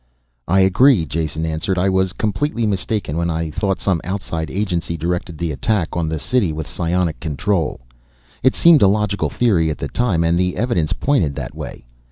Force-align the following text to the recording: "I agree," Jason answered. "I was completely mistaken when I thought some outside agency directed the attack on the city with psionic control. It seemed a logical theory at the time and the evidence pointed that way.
"I 0.47 0.61
agree," 0.61 1.05
Jason 1.05 1.45
answered. 1.45 1.77
"I 1.77 1.87
was 1.87 2.11
completely 2.11 2.65
mistaken 2.65 3.17
when 3.17 3.29
I 3.29 3.51
thought 3.51 3.79
some 3.79 4.01
outside 4.03 4.49
agency 4.49 4.97
directed 4.97 5.37
the 5.37 5.51
attack 5.51 5.89
on 5.93 6.09
the 6.09 6.17
city 6.17 6.51
with 6.51 6.67
psionic 6.67 7.19
control. 7.19 7.81
It 8.41 8.55
seemed 8.55 8.81
a 8.81 8.87
logical 8.87 9.29
theory 9.29 9.69
at 9.69 9.77
the 9.77 9.87
time 9.89 10.23
and 10.23 10.39
the 10.39 10.57
evidence 10.57 10.91
pointed 10.91 11.35
that 11.35 11.53
way. 11.53 11.85